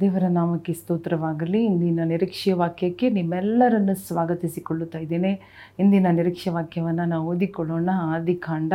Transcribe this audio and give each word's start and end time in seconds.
ದೇವರ 0.00 0.24
ನಾಮಕ್ಕೆ 0.28 0.72
ಸ್ತೋತ್ರವಾಗಲಿ. 0.72 1.64
ಇಂದಿನ 1.64 2.00
ನಿರೀಕ್ಷೆಯ 2.04 2.54
ವಾಕ್ಯಕ್ಕೆ 2.54 3.10
ನಿಮ್ಮೆಲ್ಲರನ್ನು 3.10 3.94
ಸ್ವಾಗತಿಸಿಕೊಳ್ಳುತ್ತಾ 3.94 4.98
ಇದ್ದೇನೆ. 4.98 5.40
ಇಂದಿನ 5.78 6.06
ನಿರೀಕ್ಷೆ 6.10 6.50
ವಾಕ್ಯವನ್ನು 6.50 7.04
ನಾವು 7.04 7.28
ಓದಿಕೊಳ್ಳೋಣ. 7.28 7.90
ಆದಿಕಾಂಡ 7.92 8.72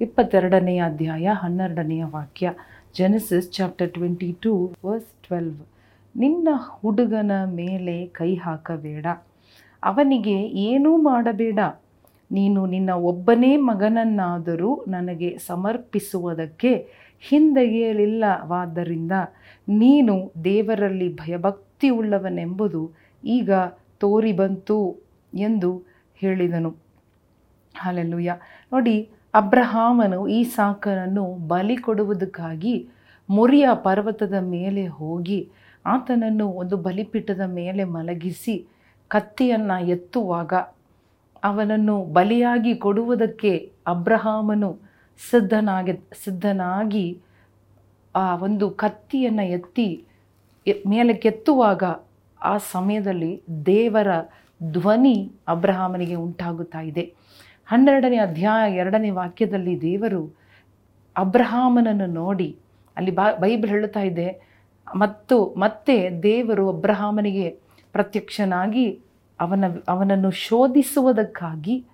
ಇಪ್ಪತ್ತೆರಡನೆಯ 0.00 0.82
ಅಧ್ಯಾಯ 0.86 1.28
ಹನ್ನೆರಡನೆಯ 1.32 2.04
ವಾಕ್ಯ. 2.04 2.52
Genesis 2.98 3.52
chapter 3.52 3.92
twenty 3.92 4.36
two 4.40 4.70
verse 4.84 5.26
twelve 5.26 5.56
ನಿನ್ನ 6.16 6.48
ಹುಡುಗನ 6.52 7.32
ಮೇಲೆ 7.46 8.06
ಕೈ 8.06 8.34
ಹಾಕಬೇಡ. 8.34 9.06
ಅವನಿಗೆ 9.82 10.42
ಏನೂ 10.48 10.96
ಮಾಡಬೇಡ. 10.96 11.58
ನೀನು 12.30 12.66
ನಿನ್ನ 12.66 12.90
ಒಬ್ಬನೇ 13.10 13.52
ಮಗನನ್ನಾದರೂ 13.56 14.70
ನನಗೆ 14.88 15.38
ಸಮರ್ಪಿಸುವುದಕ್ಕೆ 15.46 16.72
ಹಿಂದೆಗೆಯಲಿಲ್ಲವಾದ್ದರಿಂದ 17.20 19.12
ನೀನು 19.68 20.14
ದೇವರಲ್ಲಿ 20.44 21.08
ಭಯಭಕ್ತಿ 21.14 21.88
ಉಳ್ಳವನೆಂಬುದು 21.90 22.82
ಈಗ 23.24 23.50
ತೋರಿಬಂತು 23.98 24.78
ಎಂದು 25.32 25.70
ಹೇಳಿದನು. 26.20 26.70
ಹಾಲೆಲ್ಲುಯ್ಯ 27.74 28.32
ನೋಡಿ, 28.72 28.96
ಅಬ್ರಹಾಮನು 29.34 30.20
ಈ 30.28 30.40
ಸಾಕನನ್ನು 30.56 31.24
ಬಲಿ 31.46 31.76
ಕೊಡುವುದಕ್ಕಾಗಿ 31.76 32.88
ಮುರಿಯ 33.28 33.68
ಪರ್ವತದ 33.86 34.36
ಮೇಲೆ 34.40 34.86
ಹೋಗಿ 35.00 35.40
ಆತನನ್ನು 35.84 36.46
ಒಂದು 36.52 36.76
ಬಲಿಪೀಠದ 36.76 37.40
ಮೇಲೆ 37.58 37.84
ಮಲಗಿಸಿ 37.84 38.54
ಕತ್ತಿಯನ್ನು 39.10 39.76
ಎತ್ತುವಾಗ 39.88 40.52
ಅವನನ್ನು 41.44 42.04
ಬಲಿಯಾಗಿ 42.04 42.74
ಕೊಡುವುದಕ್ಕೆ 42.76 43.72
ಅಬ್ರಹಾಮನು 43.86 44.70
ಸಿದ್ಧನಾಗಿ 45.30 45.92
ಸಿದ್ಧನಾಗಿ 46.24 47.22
ಆ 48.14 48.36
ಒಂದು 48.36 48.70
ಕತ್ತಿಯನ್ನು 48.70 49.42
ಎತ್ತಿ 49.42 50.04
ಮೇಲೆ 50.66 50.82
ಮೇಲಕ್ಕೆತ್ತುವಾಗ 50.88 51.82
ಆ 52.42 52.58
ಸಮಯದಲ್ಲಿ 52.58 53.42
ದೇವರ 53.66 54.08
ಧ್ವನಿ 54.62 55.32
ಅಬ್ರಹಾಮನಿಗೆ 55.48 56.14
ಉಂಟಾಗುತ್ತಾ 56.14 56.80
ಇದೆ. 56.80 57.14
ಹನ್ನೆರಡನೇ 57.66 58.16
ಅಧ್ಯಾಯ 58.16 58.74
ಎರಡನೇ 58.74 59.10
ವಾಕ್ಯದಲ್ಲಿ 59.10 59.80
ದೇವರು 59.80 60.22
ಅಬ್ರಹಾಮನನ್ನು 61.16 62.06
ನೋಡಿ, 62.06 62.56
ಅಲ್ಲಿ 62.96 63.10
ಬಾ, 63.10 63.32
ಬೈಬಲ್ 63.32 63.70
ಹೇಳುತ್ತಾ 63.70 64.00
ಇದೆ, 64.00 64.28
ಮತ್ತು 64.86 65.54
ಮತ್ತೆ 65.58 66.22
ದೇವರು 66.22 66.76
ಅಬ್ರಹಾಮನಿಗೆ 66.76 67.48
ಪ್ರತ್ಯಕ್ಷನಾಗಿ 67.92 69.00
ಅವನ, 69.40 69.64
ಅವನನ್ನು 69.88 70.30
ಶೋಧಿಸುವುದಕ್ಕಾಗಿ 70.30 71.84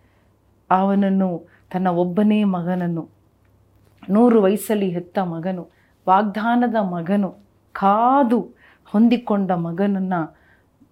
ಅವನನ್ನು, 0.70 1.28
ತನ್ನ 1.72 1.88
ಒಬ್ಬನೇ 1.88 2.44
ಮಗನನ್ನು, 2.44 3.08
ನೂರು 4.10 4.42
ವಯಸ್ಸಲ್ಲಿ 4.42 4.90
ಹೆತ್ತ 4.90 5.18
ಮಗನು, 5.18 5.68
ವಾಗ್ದಾನದ 6.06 6.74
ಮಗನು, 6.80 7.30
ಕಾದು 7.72 8.40
ಹೊಂದಿಕೊಂಡ 8.86 9.50
ಮಗನನ್ನು 9.52 10.20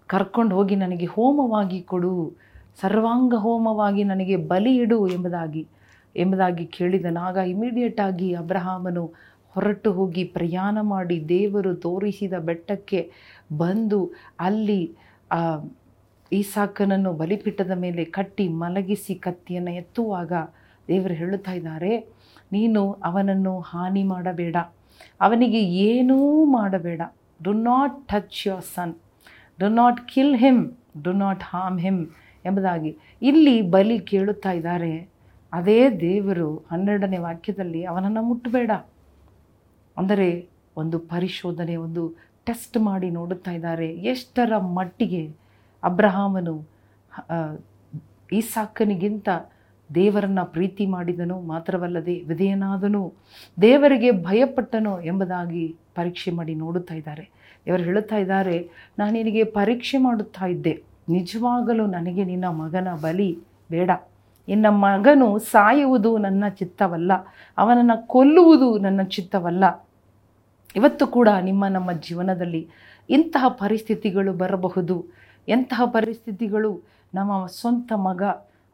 ಕರ್ಕೊಂಡು 0.06 0.56
ಹೋಗಿ 0.56 0.76
ನನಗೆ 0.76 1.06
ಹೋಮವಾಗಿ 1.06 1.82
ಕೊಡು, 1.82 2.32
ಸರ್ವಾಂಗ 2.82 3.34
ಹೋಮವಾಗಿ 3.34 4.04
ನನಗೆ 4.04 4.36
ಬಲಿ 4.36 4.74
ಇಡು 4.74 5.08
ಎಂಬುದಾಗಿ 5.08 5.66
ಎಂಬುದಾಗಿ 6.16 6.66
ಕೇಳಿದನಾಗ 6.66 7.38
ಆಗ 7.38 7.48
ಇಮಿಡಿಯೇಟಾಗಿ 7.48 8.34
ಅಬ್ರಹಾಮನು 8.34 9.04
ಹೊರಟು 9.54 9.92
ಹೋಗಿ 9.92 10.24
ಪ್ರಯಾಣ 10.24 10.78
ಮಾಡಿ 10.80 11.28
ದೇವರು 11.28 11.74
ತೋರಿಸಿದ 11.74 12.32
ಬೆಟ್ಟಕ್ಕೆ 12.38 13.10
ಬಂದು 13.52 14.00
ಅಲ್ಲಿ 14.40 14.80
ಈಸಾಕನನ್ನು 16.38 17.10
ಬಲಿಪೀಠದ 17.20 17.74
ಮೇಲೆ 17.84 18.02
ಕಟ್ಟಿ 18.16 18.44
ಮಲಗಿಸಿ 18.62 19.14
ಕತ್ತಿಯನ್ನು 19.24 19.72
ಎತ್ತುವಾಗ 19.80 20.32
ದೇವರು 20.90 21.14
ಹೇಳುತ್ತಾ 21.20 21.52
ಇದ್ದಾರೆ, 21.58 21.92
ನೀನು 22.54 22.80
ಅವನನ್ನು 23.08 23.52
ಹಾನಿ 23.70 24.02
ಮಾಡಬೇಡ, 24.12 24.56
ಅವನಿಗೆ 25.26 25.60
ಏನೂ 25.88 26.18
ಮಾಡಬೇಡ. 26.56 27.02
Do 27.44 27.52
not 27.68 27.96
touch 28.10 28.40
your 28.46 28.66
son 28.74 28.94
do 29.58 29.68
not 29.80 30.00
kill 30.12 30.36
him 30.44 30.62
do 31.04 31.12
not 31.24 31.42
harm 31.50 31.78
him 31.84 32.02
ಎಂಬುದಾಗಿ 32.44 32.90
ಇಲ್ಲಿ 33.30 33.56
ಬಲಿ 33.74 33.98
ಕೇಳುತ್ತಾ 34.12 34.52
ಇದ್ದಾರೆ. 34.58 34.92
ಅದೇ 35.52 35.80
ದೇವರು 36.06 36.48
ಹನ್ನೆರಡನೇ 36.72 37.18
ವಾಕ್ಯದಲ್ಲಿ 37.26 37.80
ಅವನನ್ನು 37.92 38.22
ಮುಟ್ಟಬೇಡ. 38.30 38.70
ಅಂದರೆ 39.96 40.28
ಒಂದು 40.80 40.98
ಪರಿಶೋಧನೆ, 41.12 41.74
ಒಂದು 41.86 42.02
ಟೆಸ್ಟ್ 42.48 42.76
ಮಾಡಿ 42.88 43.08
ನೋಡುತ್ತಾ 43.18 43.52
ಇದ್ದಾರೆ. 43.58 43.88
ಎಷ್ಟರ 44.12 44.52
ಮಟ್ಟಿಗೆ 44.78 45.22
ಅಬ್ರಹಾಮನು 45.84 46.54
ಈಸಾಕನಿಗಿಂತ 48.32 49.28
ದೇವರನ್ನ 49.94 50.40
ಪ್ರೀತಿ 50.42 50.86
ಮಾಡಿದನು 50.86 51.40
ಮಾತ್ರವಲ್ಲದೆ 51.40 52.20
ವಿಧೇಯನಾದನು 52.20 53.12
ದೇವರಿಗೆ 53.62 54.10
ಭಯಪಟ್ಟನು 54.10 55.00
ಎಂಬುದಾಗಿ 55.00 55.76
ಪರೀಕ್ಷೆ 55.94 56.30
ಮಾಡಿ 56.30 56.54
ನೋಡುತ್ತಾ 56.54 56.94
ಇದ್ದಾರೆ. 56.94 57.30
ಇವರು 57.66 57.82
ಹೇಳುತ್ತಾ 57.82 58.16
ಇದ್ದಾರೆ, 58.16 58.70
ನಾನು 58.98 59.12
ನಿನಗೆ 59.12 59.44
ಪರೀಕ್ಷೆ 59.44 59.98
ಮಾಡುತ್ತಾ 59.98 60.46
ಇದ್ದೆ. 60.46 60.82
ನಿಜವಾಗಲೂ 61.08 61.86
ನನಗೆ 61.86 62.24
ನಿನ್ನ 62.24 62.48
ಮಗನ 62.48 62.88
ಬಲಿ 63.02 63.38
ಬೇಡ. 63.70 63.90
ನಿನ್ನ 64.48 64.66
ಮಗನು 64.68 65.38
ಸಾಯುವುದು 65.38 66.18
ನನ್ನ 66.18 66.48
ಚಿತ್ತವಲ್ಲ. 66.48 67.12
ಅವನನ್ನು 67.58 68.06
ಕೊಲ್ಲುವುದು 68.06 68.78
ನನ್ನ 68.78 69.02
ಚಿತ್ತವಲ್ಲ. 69.02 69.88
ಇವತ್ತು 70.76 71.06
ಕೂಡ 71.06 71.28
ನಿಮ್ಮ 71.40 71.66
ನಮ್ಮ 71.66 71.92
ಜೀವನದಲ್ಲಿ 71.92 72.68
ಇಂತಹ 73.10 73.44
ಪರಿಸ್ಥಿತಿಗಳು 73.48 74.32
ಬರಬಹುದು. 74.32 75.06
ಎಂತಹ 75.48 75.82
ಪರಿಸ್ಥಿತಿಗಳು 75.86 76.82
ನಮ್ಮ 77.14 77.46
ಸ್ವಂತ 77.46 77.92
ಮಗ 77.96 78.22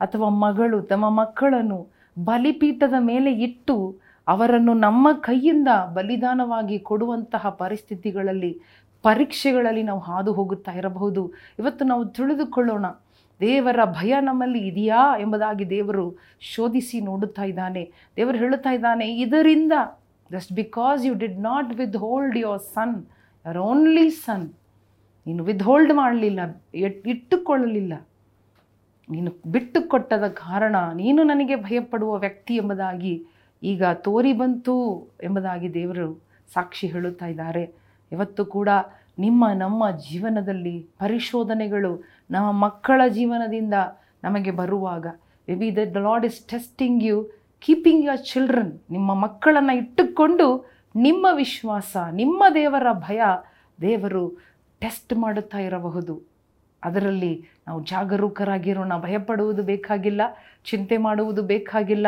ಅಥವಾ 0.01 0.29
ಮಗಳು, 0.29 0.83
ತಮ್ಮ 0.83 1.11
ಮಕ್ಕಳನ್ನು 1.11 1.89
ಬಲಿಪೀಠದ 2.25 2.95
ಮೇಲೆ 2.99 3.33
ಇಟ್ಟು 3.33 4.01
ಅವರನ್ನು 4.29 4.75
ನಮ್ಮ 4.75 5.09
ಕೈಯಿಂದ 5.13 5.69
ಬಲಿದಾನವಾಗಿ 5.95 6.79
ಕೊಡುವಂತಹ 6.79 7.49
ಪರಿಸ್ಥಿತಿಗಳಲ್ಲಿ, 7.49 8.61
ಪರೀಕ್ಷೆಗಳಲ್ಲಿ 9.03 9.83
ನಾವು 9.83 10.01
ಹಾದು 10.01 10.33
ಹೋಗುತ್ತಾ 10.33 10.73
ಇರಬಹುದು. 10.73 11.33
ಇವತ್ತು 11.59 11.85
ನಾವು 11.85 12.05
ತಿಳಿದುಕೊಳ್ಳೋಣ, 12.05 12.87
ದೇವರ 13.41 13.81
ಭಯ 13.85 14.15
ನಮ್ಮಲ್ಲಿ 14.21 14.67
ಇದೆಯಾ 14.67 15.19
ಎಂಬುದಾಗಿ 15.19 15.71
ದೇವರು 15.71 16.17
ಶೋಧಿಸಿ 16.41 17.01
ನೋಡುತ್ತಾ 17.01 17.43
ಇದ್ದಾನೆ. 17.43 17.93
ದೇವರು 18.17 18.39
ಹೇಳುತ್ತಾ 18.39 18.71
ಇದ್ದಾನೆ, 18.71 19.15
ಇದರಿಂದ 19.15 19.73
just 20.33 20.53
because 20.53 21.07
you 21.07 21.15
did 21.15 21.41
not 21.41 21.75
withhold 21.97 22.37
your 22.37 22.61
son 22.61 23.07
your 23.47 23.59
only 23.59 24.11
son 24.11 24.49
ನೀನು 25.29 25.45
ವಿಧೋಲ್ಡ್ 25.45 25.93
ಮಾಡಲಿಲ್ಲ 25.93 26.41
ಇಟ್ಟುಕೊಳ್ಳಲಿಲ್ಲ. 26.75 27.95
ನೀನು 29.11 29.31
ಬಿಟ್ಟು 29.53 29.89
ಕೊಟ್ಟದ 29.89 30.27
ಕಾರಣ 30.29 30.77
ನೀನು 30.95 31.23
ನನಗೆ 31.23 31.57
ಭಯಪಡುವ 31.57 32.19
ವ್ಯಕ್ತಿ 32.19 32.55
ಎಂಬುದಾಗಿ 32.57 33.27
ಈಗ 33.63 33.85
ತೋರಿ 34.07 34.33
ಬಂತು 34.33 34.75
ಎಂಬುದಾಗಿ 35.23 35.75
ದೇವರು 35.75 36.09
ಸಾಕ್ಷಿ 36.55 36.87
ಹೇಳುತ್ತಾ 36.87 37.27
ಇದ್ದಾರೆ. 37.27 37.65
ಇವತ್ತು 38.13 38.43
ಕೂಡ 38.47 38.69
ನಿಮ್ಮ, 39.19 39.45
ನಮ್ಮ 39.55 39.91
ಜೀವನದಲ್ಲಿ 39.91 40.75
ಪರಿಶೋಧನೆಗಳು 40.99 41.93
ನಮ್ಮ 42.31 42.49
ಮಕ್ಕಳ 42.65 43.01
ಜೀವನದಿಂದ 43.09 43.75
ನಮಗೆ 44.25 44.51
ಬರುವಾಗ 44.51 45.07
maybe 45.55 45.69
the 45.77 45.97
Lord 45.97 46.27
is 46.27 46.41
testing 46.49 47.05
you 47.05 47.17
keeping 47.59 48.05
your 48.05 48.25
children 48.33 48.73
ನಿಮ್ಮ 48.91 49.15
ಮಕ್ಕಳನ್ನು 49.15 49.75
ಇಟ್ಟುಕೊಂಡು 49.77 50.47
ನಿಮ್ಮ 50.97 51.27
ವಿಶ್ವಾಸ, 51.37 51.97
ನಿಮ್ಮ 52.13 52.45
ದೇವರ 52.55 52.87
ಭಯ 52.93 53.23
ದೇವರು 53.81 54.25
ಟೆಸ್ಟ್ 54.81 55.15
ಮಾಡುತ್ತಾ 55.17 55.59
ಇರಬಹುದು. 55.59 56.15
ಅದರಲ್ಲಿ 56.85 57.33
ನಾವು 57.67 57.81
ಜಾಗರೂಕರಾಗಿರೋಣ, 57.85 58.93
ಭಯಪಡುವುದು 58.99 59.63
ಬೇಕಾಗಿಲ್ಲ, 59.63 60.21
ಚಿಂತೆ 60.65 60.97
ಮಾಡುವುದು 60.97 61.43
ಬೇಕಾಗಿಲ್ಲ. 61.43 62.07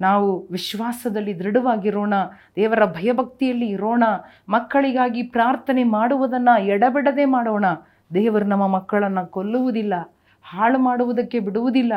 ನಾವು 0.00 0.46
ವಿಶ್ವಾಸದಲ್ಲಿ 0.50 1.38
ದೃಢವಾಗಿರೋಣ, 1.38 2.14
ದೇವರ 2.56 2.84
ಭಯಭಕ್ತಿಯಲ್ಲಿ 2.84 3.68
ಇರೋಣ, 3.68 4.04
ಮಕ್ಕಳಿಗಾಗಿ 4.48 5.22
ಪ್ರಾರ್ಥನೆ 5.22 5.84
ಮಾಡುವುದನ್ನು 5.84 6.66
ಎಡಬಿಡದೆ 6.66 7.24
ಮಾಡೋಣ. 7.24 7.64
ದೇವರು 8.14 8.44
ನಮ್ಮ 8.44 8.66
ಮಕ್ಕಳನ್ನು 8.66 9.26
ಕೊಲ್ಲುವುದಿಲ್ಲ, 9.26 9.94
ಹಾಳು 10.42 10.78
ಮಾಡುವುದಕ್ಕೆ 10.78 11.38
ಬಿಡುವುದಿಲ್ಲ. 11.38 11.92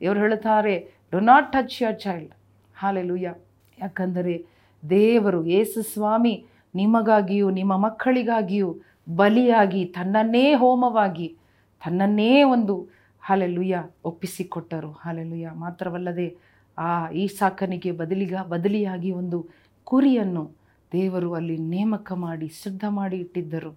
ದೇವರು 0.00 0.20
ಹೇಳುತ್ತಾರೆ 0.20 0.74
do 1.12 1.20
not 1.20 1.52
touch 1.52 1.82
your 1.82 2.00
child 2.00 2.34
hallelujah 2.76 3.34
ಯಾಕಂದರೆ 3.78 4.34
ದೇವರು 4.82 5.46
ಯೇಸು 5.46 5.82
ಸ್ವಾಮಿ 5.82 6.34
ನಿಮಗಾಗಿಯೂ, 6.74 7.50
ನಿಮ್ಮ 7.50 7.76
ಮಕ್ಕಳಿಗಾಗಿಯೂ 7.76 8.76
ಬಲಿಯಾಗಿ, 9.08 9.84
ತನ್ನನ್ನೇ 9.84 10.54
ಹೋಮವಾಗಿ, 10.54 11.36
ತನ್ನನ್ನೇ 11.84 12.42
ಒಂದು 12.42 12.74
ಹಾಲೆಲುಯ್ಯ 13.20 13.84
ಒಪ್ಪಿಸಿಕೊಟ್ಟರು. 14.04 14.90
ಹಾಲೆಲುಯ್ಯ 14.92 15.50
ಮಾತ್ರವಲ್ಲದೆ 15.54 16.36
ಆ 16.78 17.10
ಈ 17.10 17.26
ಸಾಕನಿಗೆ 17.26 17.90
ಬದಲಿಗ, 17.92 18.34
ಬದಲಿಯಾಗಿ 18.48 19.10
ಒಂದು 19.12 19.50
ಕುರಿಯನ್ನು 19.84 20.44
ದೇವರು 20.92 21.34
ಅಲ್ಲಿ 21.34 21.56
ನೇಮಕ 21.56 22.12
ಮಾಡಿ, 22.12 22.48
ಸಿದ್ಧ 22.48 22.84
ಮಾಡಿ 22.88 23.16
ಇಟ್ಟಿದ್ದರು. 23.16 23.72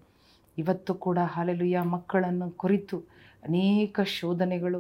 ಇವತ್ತು 0.57 0.93
ಕೂಡ 0.93 1.19
ಹಾಲೆಲುಯ್ಯ 1.19 1.79
ಮಕ್ಕಳನ್ನು 1.79 2.51
ಕುರಿತು. 2.51 2.97
ಅನೇಕ 3.43 3.99
ಶೋಧನೆಗಳು, 4.01 4.79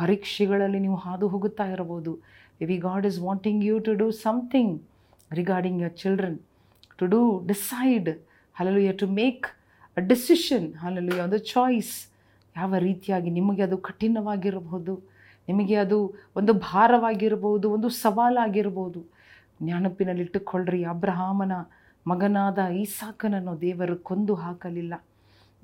ಪರೀಕ್ಷೆಗಳಲ್ಲಿ 0.00 0.78
ನೀವು 0.78 0.96
ಹಾದು 0.96 1.28
ಹೋಗುತ್ತಾ 1.28 1.64
ಇರಬಹುದು. 1.64 2.20
We 2.66 2.76
God 2.76 3.06
is 3.06 3.20
wanting 3.20 3.64
you 3.64 3.78
to 3.78 3.94
do 3.94 4.10
something 4.10 4.82
regarding 5.32 5.80
your 5.82 5.96
children 5.96 6.38
to 6.98 7.06
do 7.06 7.40
decide 7.46 8.10
hallelujah 8.54 8.92
to 8.92 9.06
make 9.06 9.46
decision 10.00 10.74
ಅಲ್ಲಲ್ಲಿ 10.74 11.20
ಒಂದು 11.20 11.38
ಚಾಯ್ಸ್ 11.38 12.10
ಯಾವ 12.56 12.74
ರೀತಿಯಾಗಿ 12.78 13.30
ನಿಮಗೆ 13.30 13.62
ಅದು 13.62 13.78
ಕಠಿಣವಾಗಿರಬಹುದು, 13.78 15.02
ನಿಮಗೆ 15.48 15.74
ಅದು 15.74 16.14
ಒಂದು 16.36 16.52
ಭಾರವಾಗಿರಬಹುದು, 16.52 17.70
ಒಂದು 17.70 17.88
ಸವಾಲಾಗಿರ್ಬೋದು 17.88 19.00
ಜ್ಞಾನಪ್ಪಿನಲ್ಲಿಟ್ಟುಕೊಳ್ಳ್ರಿ 19.62 20.84
ಅಬ್ರಹಾಮನ 20.84 21.52
ಮಗನಾದ 22.06 22.58
ಈಸಾಕನನ್ನು 22.72 23.60
ದೇವರು 23.60 23.96
ಕೊಂದು 23.96 24.34
ಹಾಕಲಿಲ್ಲ. 24.34 24.94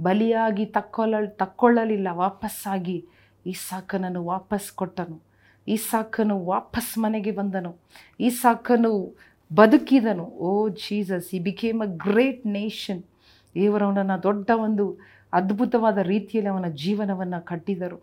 ಬಲಿಯಾಗಿ 0.02 0.66
ತಕ್ಕೊಳ್ಳ 0.66 1.14
ತಕ್ಕೊಳ್ಳಲಿಲ್ಲ, 1.26 2.08
ವಾಪಸ್ಸಾಗಿ 2.12 3.04
ಈಸಾಕನನ್ನು 3.46 4.24
ವಾಪಸ್ 4.24 4.72
ಕೊಟ್ಟನು. 4.72 5.20
ಈಸಾಕನು 5.68 6.44
ವಾಪಸ್ 6.44 6.98
ಮನೆಗೆ 6.98 7.30
ಬಂದನು. 7.30 7.76
ಈಸಾಕನು 8.20 9.16
ಬದುಕಿದನು. 9.52 10.24
ಓ 10.24 10.68
Jesus 10.68 11.34
he 11.34 11.38
became 11.38 11.80
a 11.80 11.86
great 11.86 12.46
nation 12.46 13.02
ದೇವರವನನ್ನು 13.54 14.16
ದೊಡ್ಡ 14.22 14.50
ಒಂದು 14.66 14.84
ಅದ್ಭುತವಾದ 15.32 15.98
ರೀತಿಯಲ್ಲಿ 15.98 16.50
ಅವನ 16.50 16.68
ಜೀವನವನ್ನು 16.84 17.44
ಕಟ್ಟಿದರು, 17.44 17.98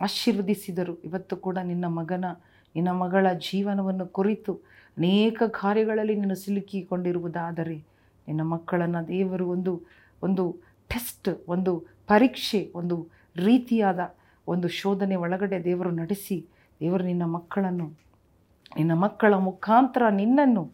ಆಶೀರ್ವದಿಸಿದರು. 0.00 0.94
ಇವತ್ತು 1.04 1.36
ಕೂಡ 1.36 1.58
ನಿನ್ನ 1.70 1.86
ಮಗನ, 1.98 2.24
ನಿನ್ನ 2.74 2.90
ಮಗಳ 2.90 3.26
ಜೀವನವನ್ನು 3.50 4.06
ಕುರಿತು 4.06 4.54
ಅನೇಕ 4.96 5.42
ಕಾರ್ಯಗಳಲ್ಲಿ 5.60 6.14
ನೀನು 6.14 6.34
ಸಿಲುಕಿಕೊಂಡಿರುವುದಾದರೆ 6.34 7.76
ನಿನ್ನ 8.28 8.42
ಮಕ್ಕಳನ್ನು 8.42 9.08
ದೇವರು 9.08 9.46
ಒಂದು 9.48 9.72
ಒಂದು 10.22 10.44
ಟೆಸ್ಟ್ 10.88 11.28
ಒಂದು 11.48 11.72
ಪರೀಕ್ಷೆ, 12.06 12.60
ಒಂದು 12.74 12.96
ರೀತಿಯಾದ 13.36 14.00
ಒಂದು 14.48 14.68
ಶೋಧನೆ 14.68 15.16
ಒಳಗಡೆ 15.16 15.64
ದೇವರು 15.64 15.90
ನಡೆಸಿ, 15.90 16.36
ದೇವರು 16.80 17.04
ನಿನ್ನ 17.04 17.24
ಮಕ್ಕಳನ್ನು, 17.36 17.86
ನಿನ್ನ 18.76 18.94
ಮಕ್ಕಳ 18.94 19.34
ಮುಖಾಂತರ 19.34 20.02
ನಿನ್ನನ್ನು 20.10 20.64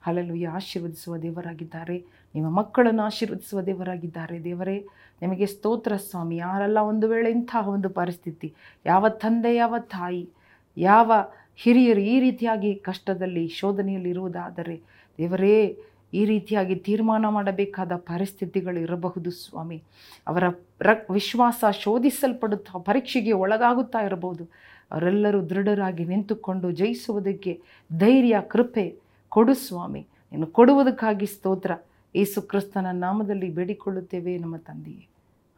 ಹಲಲು 0.00 0.34
ಆಶೀರ್ವದಿಸುವ 0.58 1.16
ದೇವರಾಗಿದ್ದಾರೆ. 1.16 1.96
ನಿಮ್ಮ 2.34 2.50
ಮಕ್ಕಳನ್ನು 2.50 3.02
ಆಶೀರ್ವದಿಸುವ 3.02 3.60
ದೇವರಾಗಿದ್ದಾರೆ. 3.60 4.44
ದೇವರೇ, 4.44 4.86
ನಿಮಗೆ 5.22 5.46
ಸ್ತೋತ್ರ 5.46 5.96
ಸ್ವಾಮಿ. 5.96 6.36
ಯಾರೆಲ್ಲ 6.36 6.78
ಒಂದು 6.78 7.08
ವೇಳೆ 7.08 7.30
ಇಂತಹ 7.30 7.68
ಒಂದು 7.68 7.90
ಪರಿಸ್ಥಿತಿ, 7.90 8.54
ಯಾವ 8.86 9.08
ತಂದೆ, 9.08 9.56
ಯಾವ 9.56 9.74
ತಾಯಿ, 9.78 10.28
ಯಾವ 10.76 11.12
ಹಿರಿಯರು 11.56 12.00
ಈ 12.00 12.20
ರೀತಿಯಾಗಿ 12.20 12.74
ಕಷ್ಟದಲ್ಲಿ, 12.74 13.48
ಶೋಧನೆಯಲ್ಲಿ 13.48 14.10
ಇರುವುದಾದರೆ, 14.10 14.82
ದೇವರೇ, 15.18 15.78
ಈ 16.14 16.24
ರೀತಿಯಾಗಿ 16.24 16.76
ತೀರ್ಮಾನ 16.76 17.28
ಮಾಡಬೇಕಾದ 17.28 17.92
ಪರಿಸ್ಥಿತಿಗಳು 17.96 18.78
ಇರಬಹುದು 18.80 19.30
ಸ್ವಾಮಿ. 19.30 19.82
ಅವರ 20.26 20.44
ರ 20.80 20.86
ವಿಶ್ವಾಸ 21.10 21.64
ಶೋಧಿಸಲ್ಪಡುತ್ತಾ, 21.80 22.78
ಪರೀಕ್ಷೆಗೆ 22.78 23.32
ಒಳಗಾಗುತ್ತಾ 23.32 23.98
ಇರಬಹುದು. 23.98 24.44
ಅವರೆಲ್ಲರೂ 24.90 25.42
ದೃಢರಾಗಿ 25.42 26.04
ನಿಂತುಕೊಂಡು 26.04 26.70
ಜಯಿಸುವುದಕ್ಕೆ 26.70 27.60
ಧೈರ್ಯ, 27.98 28.36
ಕೃಪೆ 28.48 28.98
ಕೊಡು 29.28 29.54
ಸ್ವಾಮಿ. 29.54 30.06
ನೀನು 30.32 30.46
ಕೊಡುವುದಕ್ಕಾಗಿ 30.46 31.26
ಸ್ತೋತ್ರ. 31.26 31.70
ಯೇಸು 32.16 32.42
ಕ್ರಿಸ್ತನ 32.42 32.86
ನಾಮದಲ್ಲಿ 32.92 33.50
ಬೇಡಿಕೊಳ್ಳುತ್ತೇವೆ 33.50 34.38
ನಮ್ಮ 34.38 34.56
ತಂದೆಯೇ. 34.56 35.06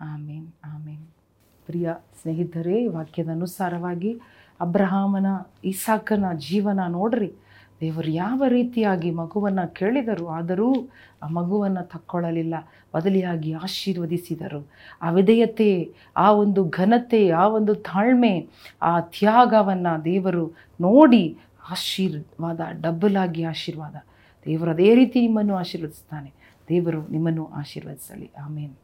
ಆಮೇನ್ 0.00 0.46
ಆಮೇನ್. 0.64 1.06
ಪ್ರಿಯ 1.66 1.94
ಸ್ನೇಹಿತರೇ, 2.22 2.86
ವಾಕ್ಯದ 2.86 3.28
ಅನುಸಾರವಾಗಿ 3.28 4.20
ಅಬ್ರಹಾಮನ, 4.60 5.26
ಇಸಾಕನ 5.64 6.24
ಜೀವನ 6.36 6.80
ನೋಡ್ರಿ. 6.88 7.32
ದೇವರು 7.80 8.10
ಯಾವ 8.10 8.42
ರೀತಿಯಾಗಿ 8.48 9.10
ಮಗುವನ್ನು 9.10 9.74
ಕೇಳಿದರು, 9.74 10.28
ಆದರೂ 10.28 10.74
ಆ 11.22 11.28
ಮಗುವನ್ನು 11.28 11.88
ತಕ್ಕೊಳ್ಳಲಿಲ್ಲ. 11.88 12.54
ಬದಲಿಯಾಗಿ 12.94 13.52
ಆಶೀರ್ವದಿಸಿದರು. 13.52 14.68
ಆ 15.02 15.10
ವಿಧೇಯತೆ, 15.10 15.94
ಆ 16.16 16.32
ಒಂದು 16.32 16.68
ಘನತೆ, 16.68 17.30
ಆ 17.30 17.48
ಒಂದು 17.48 17.74
ತಾಳ್ಮೆ, 17.74 18.48
ಆ 18.82 19.00
ತ್ಯಾಗವನ್ನು 19.00 20.04
ದೇವರು 20.04 20.52
ನೋಡಿ 20.80 21.38
ಆಶೀರ್ವಾದ 21.70 22.60
ಡಬ್ಬಲಾಗಿ 22.80 23.42
ಆಶೀರ್ವಾದ. 23.42 23.94
ದೇವರು 24.46 24.70
ಅದೇ 24.70 24.94
ರೀತಿ 24.94 25.20
ನಿಮ್ಮನ್ನು 25.20 25.56
ಆಶೀರ್ವದಿಸ್ತಾನೆ. 25.56 26.39
ದೇವರು 26.70 27.08
ನಿಮ್ಮನ್ನು 27.08 27.46
ಆಶೀರ್ವದಿಸಲಿ. 27.46 28.32
ಆಮೇನ್. 28.44 28.76